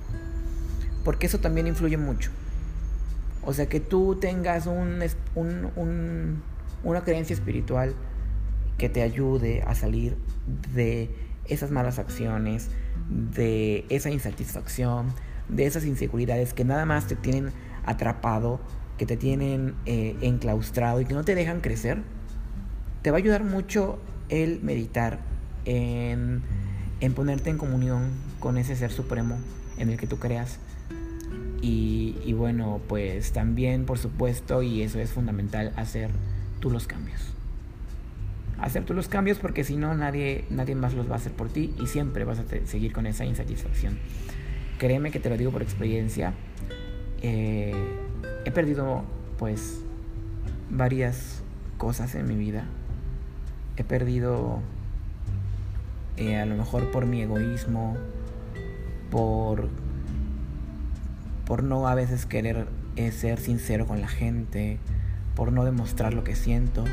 Porque 1.04 1.28
eso 1.28 1.40
también 1.40 1.68
influye 1.68 1.98
mucho. 1.98 2.32
O 3.48 3.54
sea, 3.54 3.68
que 3.68 3.80
tú 3.80 4.18
tengas 4.20 4.68
un, 4.68 5.02
un, 5.36 6.44
una 6.84 7.04
creencia 7.06 7.34
espiritual 7.34 7.96
que 8.78 8.90
te 8.90 9.02
ayude 9.02 9.62
a 9.66 9.74
salir 9.74 10.18
de 10.76 11.10
esas 11.46 11.72
malas 11.72 11.98
acciones, 11.98 12.70
de 13.10 13.86
esa 13.88 14.10
insatisfacción, 14.10 15.14
de 15.48 15.66
esas 15.66 15.86
inseguridades 15.86 16.54
que 16.54 16.66
nada 16.66 16.86
más 16.86 17.08
te 17.08 17.16
tienen 17.16 17.54
atrapado, 17.86 18.60
que 18.98 19.06
te 19.06 19.16
tienen 19.16 19.76
eh, 19.86 20.18
enclaustrado 20.20 21.00
y 21.00 21.06
que 21.06 21.14
no 21.14 21.24
te 21.24 21.34
dejan 21.34 21.62
crecer, 21.62 22.02
te 23.02 23.12
va 23.12 23.18
a 23.18 23.20
ayudar 23.20 23.46
mucho 23.46 23.98
el 24.28 24.62
meditar, 24.62 25.20
en 25.64 26.44
ponerte 27.16 27.50
en 27.50 27.58
comunión 27.58 28.12
con 28.42 28.58
ese 28.58 28.76
ser 28.76 28.92
supremo 28.92 29.38
en 29.78 29.90
el 29.90 29.98
que 29.98 30.06
tú 30.06 30.20
creas. 30.20 30.60
Y, 31.62 32.34
bueno, 32.34 32.80
pues 32.88 33.32
también, 33.32 33.86
por 33.86 33.98
supuesto, 33.98 34.62
y 34.62 34.84
eso 34.84 35.00
es 35.00 35.12
fundamental, 35.12 35.74
hacer 35.76 36.12
tú 36.60 36.70
los 36.70 36.88
cambios 36.88 37.34
hacer 38.60 38.86
tú 38.86 38.96
los 38.96 39.08
cambios 39.08 39.38
porque 39.38 39.64
si 39.64 39.78
no 39.78 39.94
nadie, 39.94 40.46
nadie 40.50 40.74
más 40.74 40.96
los 40.96 41.08
va 41.08 41.14
a 41.14 41.18
hacer 41.18 41.32
por 41.32 41.48
ti 41.48 41.76
y 41.80 41.86
siempre 41.86 42.24
vas 42.24 42.40
a 42.40 42.46
seguir 42.66 42.92
con 42.92 43.06
esa 43.06 43.24
insatisfacción. 43.24 44.00
Créeme 44.80 45.12
que 45.12 45.20
te 45.20 45.30
lo 45.30 45.38
digo 45.38 45.52
por 45.52 45.62
experiencia. 45.62 46.34
Eh, 47.22 47.76
he 48.46 48.52
perdido 48.52 49.04
pues 49.38 49.82
varias 50.70 51.44
cosas 51.78 52.16
en 52.16 52.28
mi 52.28 52.36
vida. 52.36 52.66
He 53.76 53.84
perdido 53.84 54.60
eh, 56.18 56.38
a 56.38 56.46
lo 56.46 56.56
mejor 56.56 56.90
por 56.92 57.06
mi 57.06 57.22
egoísmo, 57.22 57.96
por, 59.12 59.70
por 61.48 61.64
no 61.64 61.88
a 61.88 61.96
veces 61.96 62.26
querer 62.26 62.68
eh, 62.98 63.12
ser 63.12 63.40
sincero 63.40 63.88
con 63.88 64.02
la 64.02 64.08
gente, 64.08 64.78
por 65.36 65.52
no 65.52 65.64
demostrar 65.66 66.14
lo 66.14 66.24
que 66.24 66.36
siento 66.36 66.84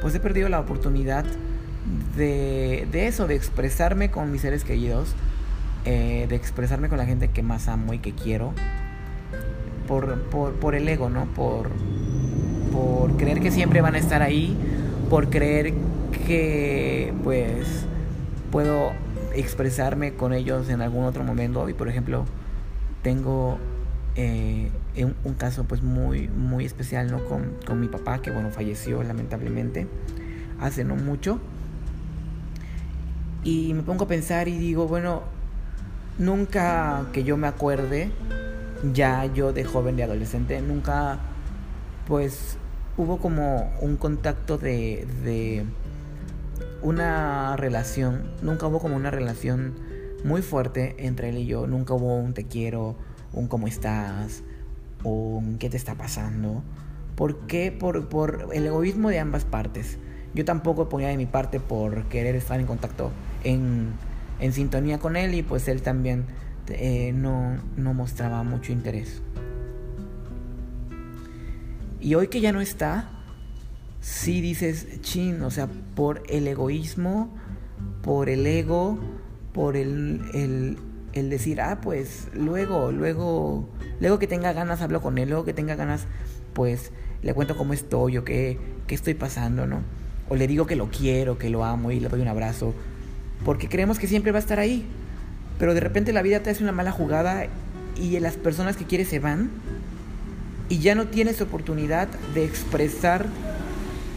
pues 0.00 0.14
he 0.14 0.20
perdido 0.20 0.48
la 0.48 0.60
oportunidad 0.60 1.24
de, 2.16 2.86
eso, 2.92 3.26
de 3.26 3.34
expresarme 3.34 4.10
con 4.10 4.30
mis 4.30 4.42
seres 4.42 4.64
queridos, 4.64 5.14
eh, 5.84 6.26
de 6.28 6.36
expresarme 6.36 6.88
con 6.88 6.98
la 6.98 7.06
gente 7.06 7.28
que 7.28 7.42
más 7.42 7.68
amo 7.68 7.94
y 7.94 7.98
que 7.98 8.12
quiero, 8.12 8.52
por, 9.86 10.20
por, 10.60 10.74
el 10.74 10.88
ego, 10.88 11.08
¿no? 11.08 11.24
Por, 11.26 11.70
por 12.72 13.16
creer 13.16 13.40
que 13.40 13.50
siempre 13.50 13.80
van 13.80 13.94
a 13.94 13.98
estar 13.98 14.22
ahí, 14.22 14.56
por 15.08 15.30
creer 15.30 15.72
que 16.26 17.14
pues 17.24 17.86
puedo 18.52 18.92
expresarme 19.34 20.14
con 20.14 20.34
ellos 20.34 20.68
en 20.68 20.82
algún 20.82 21.04
otro 21.04 21.24
momento 21.24 21.68
y 21.68 21.74
por 21.74 21.88
ejemplo 21.88 22.24
tengo 23.02 23.58
eh, 24.20 24.72
un, 24.96 25.34
caso 25.34 25.62
pues 25.62 25.80
muy, 25.80 26.26
muy 26.26 26.64
especial 26.64 27.08
¿no? 27.08 27.24
con, 27.24 27.54
con 27.64 27.78
mi 27.78 27.86
papá, 27.86 28.20
que 28.20 28.32
bueno, 28.32 28.50
falleció 28.50 29.00
lamentablemente 29.04 29.86
hace 30.60 30.82
no 30.82 30.96
mucho. 30.96 31.38
Y 33.44 33.74
me 33.74 33.84
pongo 33.84 34.04
a 34.04 34.08
pensar 34.08 34.48
y 34.48 34.58
digo, 34.58 34.88
bueno, 34.88 35.22
nunca 36.18 37.06
que 37.12 37.22
yo 37.22 37.36
me 37.36 37.46
acuerde, 37.46 38.10
ya 38.92 39.24
yo 39.26 39.52
de 39.52 39.62
joven, 39.62 39.94
de 39.94 40.02
adolescente, 40.02 40.60
nunca 40.62 41.20
pues 42.08 42.58
hubo 42.96 43.18
como 43.18 43.72
un 43.80 43.96
contacto 43.96 44.58
de, 44.58 45.06
de 45.22 45.64
una 46.82 47.56
relación, 47.56 48.24
nunca 48.42 48.66
hubo 48.66 48.80
como 48.80 48.96
una 48.96 49.12
relación 49.12 49.74
muy 50.24 50.42
fuerte 50.42 50.96
entre 50.98 51.28
él 51.28 51.38
y 51.38 51.46
yo, 51.46 51.68
nunca 51.68 51.94
hubo 51.94 52.16
un 52.16 52.34
te 52.34 52.44
quiero, 52.44 52.96
un 53.32 53.48
cómo 53.48 53.66
estás, 53.66 54.42
un 55.04 55.58
qué 55.58 55.70
te 55.70 55.76
está 55.76 55.94
pasando. 55.94 56.62
¿Por 57.14 57.46
qué? 57.46 57.72
Por, 57.72 58.08
por 58.08 58.48
el 58.52 58.66
egoísmo 58.66 59.10
de 59.10 59.18
ambas 59.18 59.44
partes. 59.44 59.98
Yo 60.34 60.44
tampoco 60.44 60.88
ponía 60.88 61.08
de 61.08 61.16
mi 61.16 61.26
parte 61.26 61.58
por 61.58 62.04
querer 62.04 62.36
estar 62.36 62.60
en 62.60 62.66
contacto, 62.66 63.10
en, 63.44 63.92
en 64.40 64.52
sintonía 64.52 64.98
con 64.98 65.16
él 65.16 65.34
y 65.34 65.42
pues 65.42 65.66
él 65.68 65.82
también 65.82 66.26
eh, 66.68 67.12
no, 67.14 67.56
no 67.76 67.94
mostraba 67.94 68.42
mucho 68.42 68.72
interés. 68.72 69.22
Y 72.00 72.14
hoy 72.14 72.28
que 72.28 72.40
ya 72.40 72.52
no 72.52 72.60
está, 72.60 73.10
sí 74.00 74.40
dices, 74.40 75.00
chin, 75.00 75.42
o 75.42 75.50
sea, 75.50 75.68
por 75.94 76.22
el 76.28 76.46
egoísmo, 76.46 77.34
por 78.02 78.28
el 78.28 78.46
ego, 78.46 78.98
por 79.52 79.76
el, 79.76 80.22
el, 80.34 80.78
el 81.12 81.30
decir, 81.30 81.60
ah, 81.60 81.80
pues 81.80 82.28
luego, 82.34 82.92
luego, 82.92 83.68
luego 84.00 84.18
que 84.18 84.26
tenga 84.26 84.52
ganas 84.52 84.82
hablo 84.82 85.00
con 85.00 85.18
él, 85.18 85.28
luego 85.28 85.44
que 85.44 85.52
tenga 85.52 85.74
ganas, 85.74 86.06
pues 86.52 86.92
le 87.22 87.34
cuento 87.34 87.56
cómo 87.56 87.72
estoy 87.72 88.18
o 88.18 88.24
qué, 88.24 88.58
qué 88.86 88.94
estoy 88.94 89.14
pasando, 89.14 89.66
¿no? 89.66 89.82
O 90.28 90.36
le 90.36 90.46
digo 90.46 90.66
que 90.66 90.76
lo 90.76 90.90
quiero, 90.90 91.38
que 91.38 91.50
lo 91.50 91.64
amo 91.64 91.90
y 91.90 92.00
le 92.00 92.08
doy 92.08 92.20
un 92.20 92.28
abrazo, 92.28 92.74
porque 93.44 93.68
creemos 93.68 93.98
que 93.98 94.06
siempre 94.06 94.32
va 94.32 94.38
a 94.38 94.40
estar 94.40 94.58
ahí. 94.58 94.84
Pero 95.58 95.74
de 95.74 95.80
repente 95.80 96.12
la 96.12 96.22
vida 96.22 96.40
te 96.40 96.50
hace 96.50 96.62
una 96.62 96.72
mala 96.72 96.92
jugada 96.92 97.46
y 97.96 98.18
las 98.20 98.36
personas 98.36 98.76
que 98.76 98.84
quieres 98.84 99.08
se 99.08 99.18
van 99.18 99.50
y 100.68 100.78
ya 100.78 100.94
no 100.94 101.08
tienes 101.08 101.40
oportunidad 101.40 102.08
de 102.34 102.44
expresar 102.44 103.26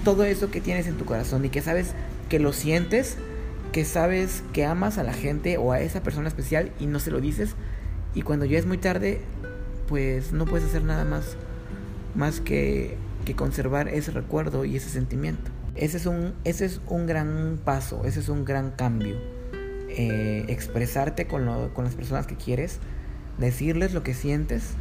todo 0.03 0.23
eso 0.23 0.51
que 0.51 0.61
tienes 0.61 0.87
en 0.87 0.97
tu 0.97 1.05
corazón 1.05 1.45
y 1.45 1.49
que 1.49 1.61
sabes 1.61 1.93
que 2.29 2.39
lo 2.39 2.53
sientes 2.53 3.17
que 3.71 3.85
sabes 3.85 4.43
que 4.53 4.65
amas 4.65 4.97
a 4.97 5.03
la 5.03 5.13
gente 5.13 5.57
o 5.57 5.71
a 5.71 5.79
esa 5.79 6.03
persona 6.03 6.27
especial 6.27 6.71
y 6.79 6.87
no 6.87 6.99
se 6.99 7.11
lo 7.11 7.21
dices 7.21 7.55
y 8.13 8.21
cuando 8.21 8.45
ya 8.45 8.59
es 8.59 8.65
muy 8.65 8.77
tarde 8.77 9.21
pues 9.87 10.33
no 10.33 10.45
puedes 10.45 10.67
hacer 10.67 10.83
nada 10.83 11.05
más 11.05 11.37
más 12.13 12.41
que, 12.41 12.97
que 13.25 13.35
conservar 13.35 13.87
ese 13.87 14.11
recuerdo 14.11 14.65
y 14.65 14.75
ese 14.75 14.89
sentimiento. 14.89 15.49
Ese 15.75 15.97
es 15.97 16.05
un 16.05 16.33
ese 16.43 16.65
es 16.65 16.81
un 16.87 17.07
gran 17.07 17.59
paso 17.63 18.03
ese 18.05 18.19
es 18.19 18.29
un 18.29 18.43
gran 18.43 18.71
cambio. 18.71 19.15
Eh, 19.89 20.45
expresarte 20.47 21.27
con, 21.27 21.69
con 21.73 21.83
las 21.83 21.95
personas 21.95 22.25
que 22.25 22.35
quieres 22.35 22.79
decirles 23.37 23.93
lo 23.93 24.03
que 24.03 24.13
sientes 24.13 24.71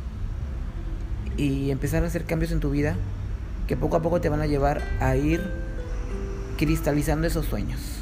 y 1.37 1.70
empezar 1.70 2.04
a 2.04 2.06
hacer 2.06 2.25
cambios 2.25 2.52
en 2.52 2.61
tu 2.61 2.70
vida 2.70 2.97
que 3.66 3.76
poco 3.76 3.97
a 3.97 4.02
poco 4.02 4.20
te 4.20 4.28
van 4.28 4.40
a 4.40 4.47
llevar 4.47 4.82
a 5.00 5.16
ir 5.16 5.40
cristalizando 6.56 7.26
esos 7.26 7.47
sueños 7.47 8.00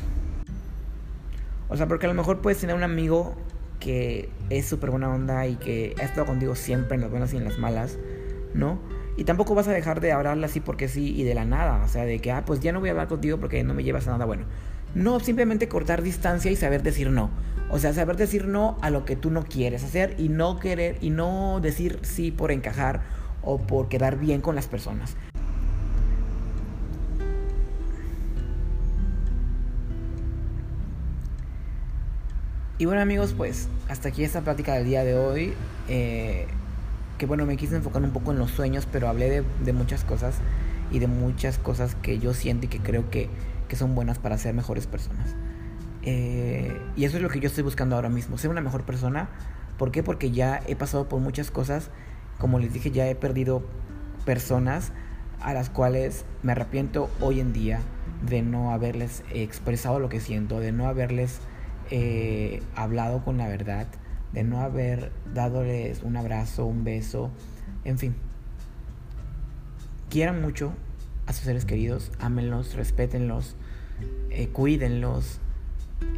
o 1.69 1.77
sea, 1.77 1.87
porque 1.87 2.07
a 2.07 2.09
lo 2.09 2.15
mejor 2.15 2.41
puedes 2.41 2.59
tener 2.59 2.75
un 2.75 2.83
amigo 2.83 3.35
que 3.81 4.31
es 4.51 4.67
súper 4.67 4.91
buena 4.91 5.09
onda 5.09 5.47
y 5.47 5.57
que 5.57 5.95
ha 6.01 6.03
estado 6.03 6.27
contigo 6.27 6.55
siempre 6.55 6.97
en 6.97 7.03
las 7.03 7.11
buenas 7.11 7.33
y 7.33 7.37
en 7.37 7.45
las 7.45 7.59
malas, 7.59 7.99
¿no? 8.55 8.81
Y 9.17 9.25
tampoco 9.25 9.55
vas 9.55 9.69
a 9.69 9.73
dejar 9.73 10.01
de 10.01 10.13
hablarle 10.13 10.47
así 10.47 10.61
porque 10.61 10.89
sí 10.89 11.15
y 11.17 11.25
de 11.25 11.35
la 11.35 11.45
nada, 11.45 11.83
o 11.85 11.89
sea, 11.89 12.05
de 12.05 12.21
que, 12.21 12.31
ah, 12.33 12.45
pues 12.47 12.61
ya 12.61 12.73
no 12.73 12.81
voy 12.81 12.89
a 12.89 12.93
hablar 12.93 13.09
contigo 13.09 13.39
porque 13.39 13.63
no 13.65 13.75
me 13.75 13.83
llevas 13.83 14.07
a 14.09 14.13
nada 14.13 14.25
bueno. 14.25 14.45
No, 14.95 15.21
simplemente 15.21 15.69
cortar 15.69 16.03
distancia 16.03 16.51
y 16.51 16.57
saber 16.57 16.83
decir 16.83 17.11
no. 17.11 17.31
O 17.71 17.79
sea, 17.79 17.93
saber 17.93 18.17
decir 18.17 18.47
no 18.47 18.79
a 18.81 18.91
lo 18.91 19.05
que 19.05 19.17
tú 19.17 19.31
no 19.31 19.45
quieres 19.45 19.85
hacer 19.85 20.15
y 20.19 20.29
no 20.29 20.59
querer 20.59 20.97
y 21.01 21.11
no 21.11 21.61
decir 21.61 21.99
sí 22.03 22.31
por 22.31 22.51
encajar 22.51 23.03
o 23.43 23.59
por 23.59 23.89
quedar 23.89 24.19
bien 24.19 24.41
con 24.41 24.55
las 24.55 24.67
personas. 24.67 25.17
Y 32.81 32.87
bueno 32.87 33.03
amigos, 33.03 33.35
pues 33.37 33.69
hasta 33.89 34.11
aquí 34.11 34.23
esta 34.23 34.43
plática 34.43 34.75
del 34.75 34.85
día 34.85 35.03
de 35.03 35.17
hoy. 35.17 35.53
Eh, 35.89 36.47
que 37.19 37.27
bueno, 37.27 37.45
me 37.45 37.57
quise 37.57 37.75
enfocar 37.75 38.01
un 38.03 38.13
poco 38.13 38.31
en 38.31 38.39
los 38.39 38.53
sueños, 38.53 38.87
pero 38.91 39.09
hablé 39.09 39.43
de, 39.65 39.73
muchas 39.73 40.05
cosas 40.05 40.37
y 40.93 41.01
de 41.01 41.09
muchas 41.09 41.59
cosas 41.59 41.97
que 41.97 42.21
yo 42.21 42.33
siento 42.35 42.67
y 42.67 42.69
que 42.69 42.79
creo 42.79 43.11
que, 43.11 43.29
que 43.67 43.75
son 43.75 43.97
buenas 43.97 44.21
para 44.21 44.39
ser 44.39 44.55
mejores 44.55 44.87
personas. 44.87 45.35
Eh, 46.03 46.81
y 46.95 47.05
eso 47.05 47.17
es 47.17 47.23
lo 47.25 47.29
que 47.29 47.41
yo 47.41 47.49
estoy 47.49 47.65
buscando 47.65 47.97
ahora 47.97 48.09
mismo, 48.09 48.39
ser 48.39 48.51
una 48.51 48.61
mejor 48.61 48.85
persona. 48.85 49.29
¿Por 49.77 49.91
qué? 49.91 50.05
Porque 50.05 50.31
ya 50.31 50.63
he 50.69 50.77
pasado 50.77 51.09
por 51.09 51.19
muchas 51.19 51.51
cosas, 51.51 51.91
como 52.39 52.61
les 52.61 52.73
dije, 52.73 52.93
ya 52.93 53.09
he 53.09 53.17
perdido 53.17 53.65
personas 54.25 54.93
a 55.41 55.53
las 55.53 55.69
cuales 55.69 56.25
me 56.45 56.53
arrepiento 56.53 57.11
hoy 57.21 57.41
en 57.41 57.53
día 57.53 57.81
de 58.25 58.43
no 58.43 58.71
haberles 58.71 59.25
expresado 59.33 59.99
lo 59.99 60.09
que 60.09 60.21
siento, 60.21 60.61
de 60.61 60.71
no 60.71 60.87
haberles 60.87 61.41
eh, 61.91 62.63
hablado 62.75 63.25
con 63.25 63.39
la 63.39 63.49
verdad, 63.49 63.87
de 64.33 64.45
no 64.45 64.61
haber 64.61 65.11
dadoles 65.35 66.03
un 66.03 66.17
abrazo, 66.17 66.67
un 66.67 66.85
beso, 66.85 67.31
en 67.85 67.99
fin. 67.99 68.15
Quieran 70.11 70.41
mucho 70.41 70.73
a 71.27 71.33
sus 71.33 71.45
seres 71.45 71.65
queridos, 71.65 72.11
ámenlos, 72.19 72.75
respétenlos, 72.75 73.57
eh, 74.31 74.49
cuídenlos, 74.49 75.41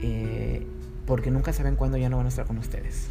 eh, 0.03 0.67
porque 1.07 1.31
nunca 1.31 1.53
saben 1.53 1.77
cuándo 1.77 1.97
ya 1.99 2.09
no 2.09 2.17
van 2.17 2.27
a 2.27 2.29
estar 2.29 2.47
con 2.47 2.59
ustedes. 2.59 3.09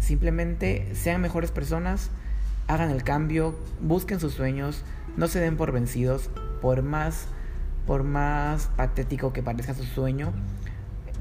Simplemente 0.00 0.94
sean 0.94 1.20
mejores 1.20 1.50
personas, 1.50 2.10
hagan 2.66 2.90
el 2.90 3.04
cambio, 3.04 3.54
busquen 3.80 4.20
sus 4.20 4.34
sueños, 4.34 4.82
no 5.16 5.28
se 5.28 5.40
den 5.40 5.56
por 5.56 5.72
vencidos, 5.72 6.30
por 6.60 6.82
más, 6.82 7.26
por 7.86 8.02
más 8.02 8.68
patético 8.76 9.32
que 9.32 9.42
parezca 9.42 9.74
su 9.74 9.84
sueño, 9.84 10.32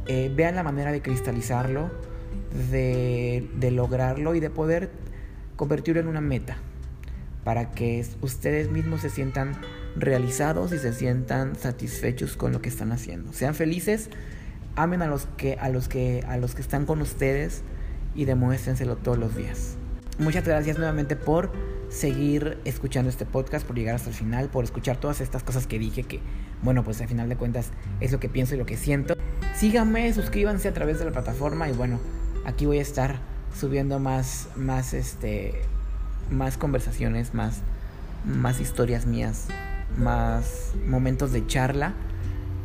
eh, 0.07 0.31
vean 0.35 0.55
la 0.55 0.63
manera 0.63 0.91
de 0.91 1.01
cristalizarlo, 1.01 1.91
de, 2.71 3.49
de 3.55 3.71
lograrlo 3.71 4.35
y 4.35 4.39
de 4.39 4.49
poder 4.49 4.91
convertirlo 5.55 6.01
en 6.01 6.07
una 6.07 6.21
meta 6.21 6.57
para 7.43 7.71
que 7.71 8.05
ustedes 8.21 8.71
mismos 8.71 9.01
se 9.01 9.09
sientan 9.09 9.59
realizados 9.95 10.71
y 10.71 10.79
se 10.79 10.93
sientan 10.93 11.55
satisfechos 11.55 12.37
con 12.37 12.51
lo 12.51 12.61
que 12.61 12.69
están 12.69 12.91
haciendo. 12.91 13.33
Sean 13.33 13.53
felices, 13.53 14.09
amen 14.75 15.01
a 15.01 15.07
los 15.07 15.25
que 15.37 15.57
a 15.59 15.69
los 15.69 15.87
que 15.87 16.23
a 16.27 16.37
los 16.37 16.55
que 16.55 16.61
están 16.61 16.85
con 16.85 17.01
ustedes 17.01 17.61
y 18.15 18.25
demuéstrenselo 18.25 18.95
todos 18.95 19.17
los 19.17 19.35
días. 19.35 19.75
Muchas 20.19 20.45
gracias 20.45 20.77
nuevamente 20.77 21.15
por 21.15 21.51
seguir 21.93 22.57
escuchando 22.65 23.09
este 23.09 23.25
podcast, 23.25 23.65
por 23.65 23.75
llegar 23.75 23.95
hasta 23.95 24.09
el 24.09 24.15
final, 24.15 24.49
por 24.49 24.63
escuchar 24.63 24.97
todas 24.97 25.21
estas 25.21 25.43
cosas 25.43 25.67
que 25.67 25.77
dije 25.77 26.03
que, 26.03 26.19
bueno, 26.63 26.83
pues 26.83 26.99
al 27.01 27.07
final 27.07 27.29
de 27.29 27.35
cuentas 27.35 27.69
es 27.99 28.11
lo 28.11 28.19
que 28.19 28.29
pienso 28.29 28.55
y 28.55 28.57
lo 28.57 28.65
que 28.65 28.77
siento. 28.77 29.15
Síganme, 29.55 30.11
suscríbanse 30.13 30.67
a 30.67 30.73
través 30.73 30.99
de 30.99 31.05
la 31.05 31.11
plataforma 31.11 31.69
y 31.69 31.73
bueno, 31.73 31.99
aquí 32.45 32.65
voy 32.65 32.79
a 32.79 32.81
estar 32.81 33.19
subiendo 33.57 33.99
más 33.99 34.49
más 34.55 34.93
este 34.95 35.61
más 36.31 36.57
conversaciones, 36.57 37.35
más 37.35 37.61
más 38.25 38.59
historias 38.59 39.05
mías, 39.05 39.47
más 39.97 40.73
momentos 40.87 41.31
de 41.31 41.45
charla 41.45 41.93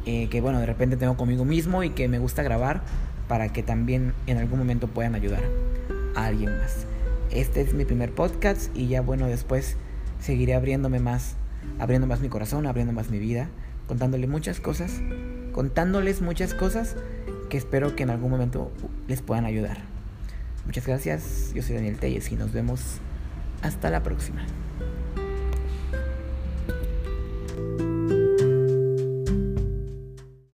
eh, 0.06 0.28
que 0.30 0.40
bueno, 0.40 0.58
de 0.58 0.64
repente 0.64 0.96
tengo 0.96 1.18
conmigo 1.18 1.44
mismo 1.44 1.82
y 1.82 1.90
que 1.90 2.08
me 2.08 2.18
gusta 2.18 2.42
grabar 2.42 2.80
para 3.28 3.52
que 3.52 3.62
también 3.62 4.14
en 4.26 4.38
algún 4.38 4.58
momento 4.58 4.86
puedan 4.86 5.14
ayudar 5.14 5.42
a 6.16 6.24
alguien 6.24 6.56
más. 6.56 6.86
Este 7.30 7.60
es 7.60 7.74
mi 7.74 7.84
primer 7.84 8.14
podcast 8.14 8.74
y 8.74 8.88
ya 8.88 9.02
bueno, 9.02 9.26
después 9.26 9.76
seguiré 10.18 10.54
abriéndome 10.54 10.98
más, 10.98 11.36
abriendo 11.78 12.06
más 12.06 12.20
mi 12.20 12.28
corazón, 12.30 12.66
abriendo 12.66 12.94
más 12.94 13.10
mi 13.10 13.18
vida, 13.18 13.50
contándole 13.86 14.26
muchas 14.26 14.60
cosas, 14.60 15.00
contándoles 15.52 16.22
muchas 16.22 16.54
cosas 16.54 16.96
que 17.50 17.58
espero 17.58 17.94
que 17.96 18.02
en 18.02 18.10
algún 18.10 18.30
momento 18.30 18.72
les 19.08 19.20
puedan 19.20 19.44
ayudar. 19.44 19.78
Muchas 20.64 20.86
gracias, 20.86 21.52
yo 21.54 21.62
soy 21.62 21.76
Daniel 21.76 21.98
Telles 21.98 22.32
y 22.32 22.36
nos 22.36 22.52
vemos 22.52 22.98
hasta 23.62 23.90
la 23.90 24.02
próxima. 24.02 24.46